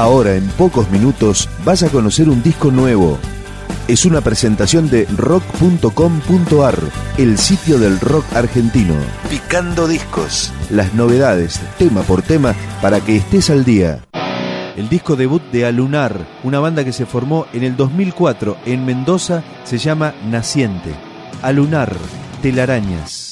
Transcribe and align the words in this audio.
Ahora, 0.00 0.34
en 0.34 0.48
pocos 0.52 0.90
minutos, 0.90 1.46
vas 1.62 1.82
a 1.82 1.90
conocer 1.90 2.30
un 2.30 2.42
disco 2.42 2.70
nuevo. 2.70 3.18
Es 3.86 4.06
una 4.06 4.22
presentación 4.22 4.88
de 4.88 5.04
rock.com.ar, 5.14 6.78
el 7.18 7.36
sitio 7.36 7.78
del 7.78 8.00
rock 8.00 8.24
argentino. 8.34 8.94
Picando 9.28 9.86
discos. 9.86 10.54
Las 10.70 10.94
novedades, 10.94 11.60
tema 11.76 12.00
por 12.00 12.22
tema, 12.22 12.54
para 12.80 13.00
que 13.02 13.16
estés 13.16 13.50
al 13.50 13.66
día. 13.66 14.02
El 14.74 14.88
disco 14.88 15.16
debut 15.16 15.42
de 15.52 15.66
Alunar, 15.66 16.26
una 16.44 16.60
banda 16.60 16.82
que 16.82 16.94
se 16.94 17.04
formó 17.04 17.44
en 17.52 17.62
el 17.62 17.76
2004 17.76 18.56
en 18.64 18.86
Mendoza, 18.86 19.42
se 19.64 19.76
llama 19.76 20.14
Naciente. 20.24 20.94
Alunar, 21.42 21.94
telarañas. 22.40 23.29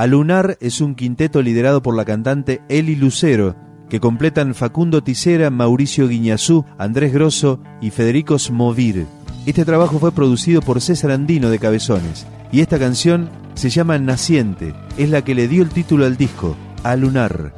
Alunar 0.00 0.56
es 0.62 0.80
un 0.80 0.94
quinteto 0.94 1.42
liderado 1.42 1.82
por 1.82 1.94
la 1.94 2.06
cantante 2.06 2.62
Eli 2.70 2.96
Lucero, 2.96 3.54
que 3.90 4.00
completan 4.00 4.54
Facundo 4.54 5.02
Tisera, 5.02 5.50
Mauricio 5.50 6.08
Guiñazú, 6.08 6.64
Andrés 6.78 7.12
Grosso 7.12 7.60
y 7.82 7.90
Federico 7.90 8.38
Smovir. 8.38 9.04
Este 9.44 9.66
trabajo 9.66 9.98
fue 9.98 10.10
producido 10.10 10.62
por 10.62 10.80
César 10.80 11.10
Andino 11.10 11.50
de 11.50 11.58
Cabezones 11.58 12.26
y 12.50 12.60
esta 12.62 12.78
canción 12.78 13.28
se 13.52 13.68
llama 13.68 13.98
Naciente, 13.98 14.72
es 14.96 15.10
la 15.10 15.20
que 15.20 15.34
le 15.34 15.48
dio 15.48 15.62
el 15.62 15.68
título 15.68 16.06
al 16.06 16.16
disco, 16.16 16.56
Alunar. 16.82 17.52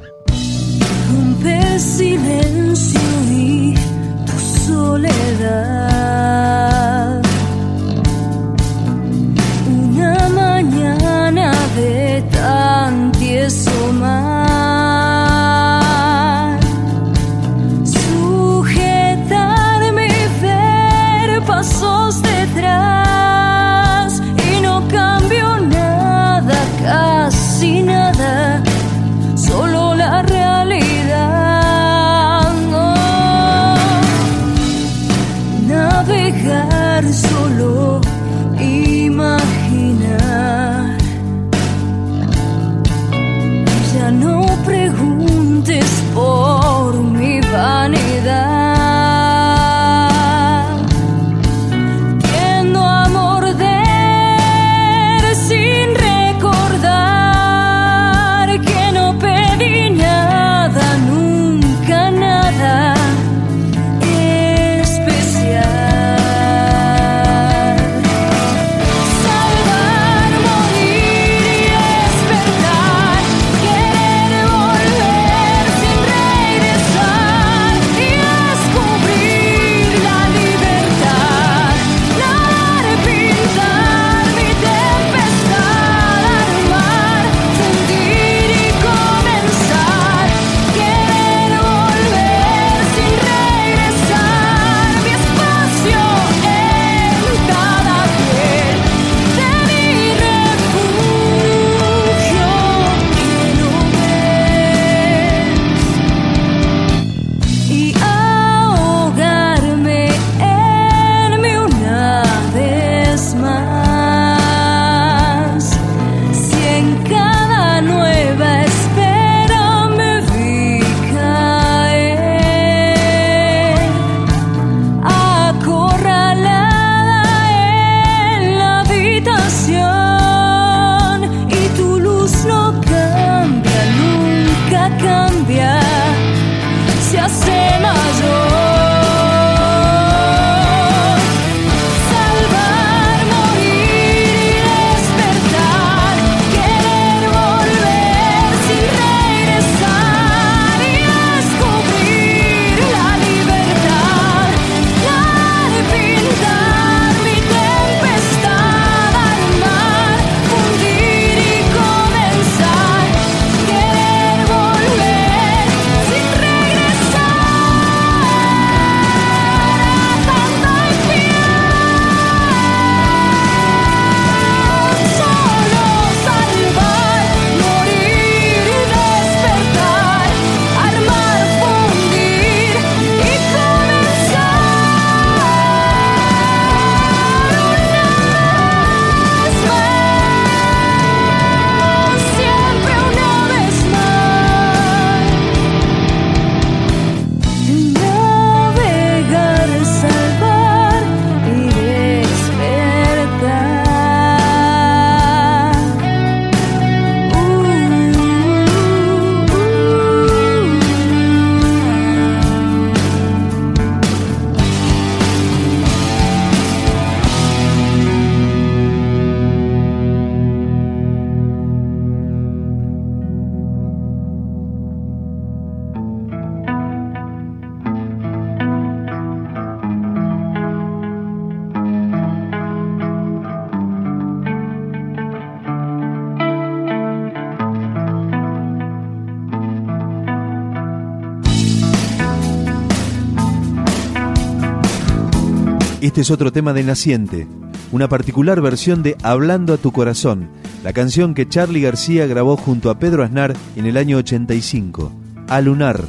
Este 246.13 246.21
es 246.21 246.29
otro 246.29 246.51
tema 246.51 246.73
de 246.73 246.83
Naciente, 246.83 247.47
una 247.91 248.07
particular 248.07 248.61
versión 248.61 249.01
de 249.01 249.17
Hablando 249.23 249.73
a 249.73 249.77
tu 249.77 249.91
corazón, 249.91 250.47
la 250.83 250.93
canción 250.93 251.33
que 251.33 251.49
Charlie 251.49 251.81
García 251.81 252.27
grabó 252.27 252.55
junto 252.55 252.91
a 252.91 252.99
Pedro 252.99 253.23
Aznar 253.23 253.55
en 253.75 253.87
el 253.87 253.97
año 253.97 254.17
85, 254.17 255.11
A 255.47 255.59
Lunar. 255.61 256.03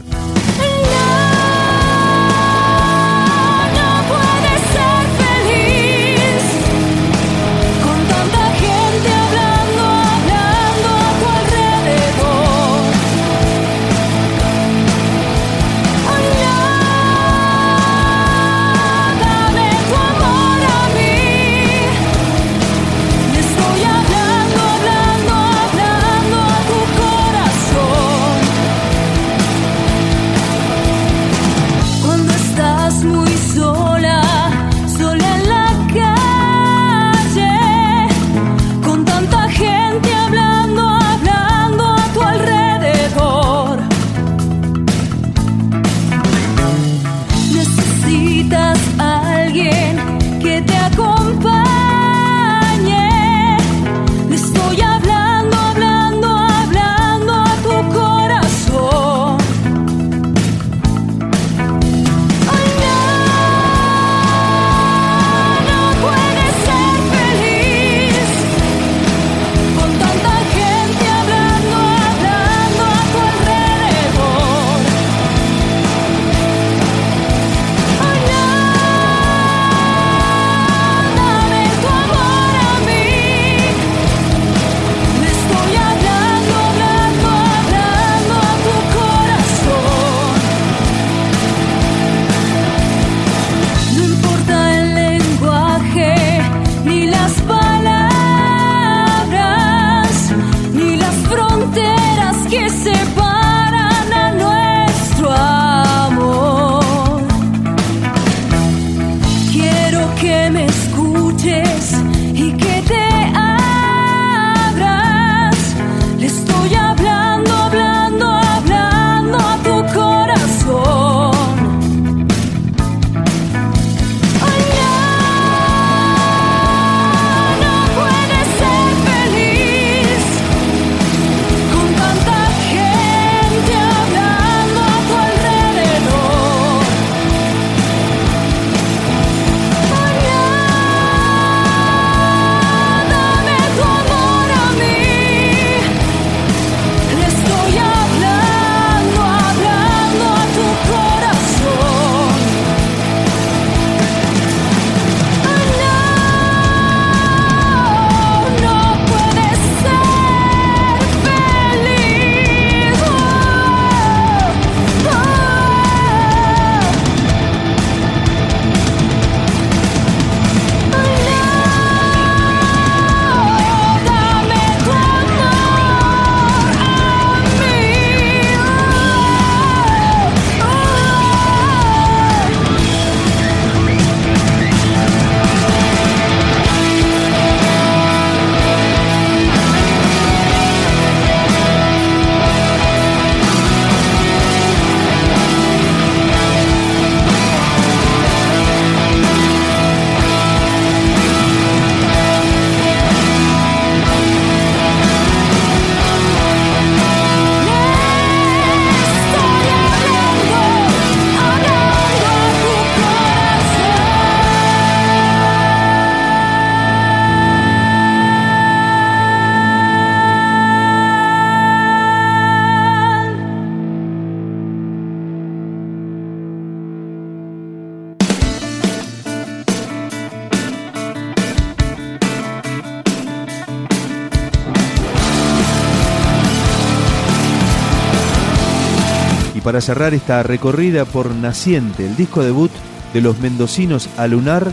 Para 239.64 239.80
cerrar 239.80 240.12
esta 240.12 240.42
recorrida 240.42 241.06
por 241.06 241.34
Naciente, 241.34 242.06
el 242.06 242.16
disco 242.16 242.44
debut 242.44 242.70
de 243.14 243.22
los 243.22 243.38
mendocinos 243.38 244.08
a 244.18 244.26
Lunar, 244.26 244.72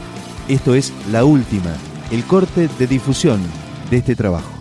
esto 0.49 0.75
es 0.75 0.93
La 1.11 1.23
Última, 1.23 1.71
el 2.11 2.25
corte 2.25 2.69
de 2.77 2.87
difusión 2.87 3.41
de 3.89 3.97
este 3.97 4.15
trabajo. 4.15 4.60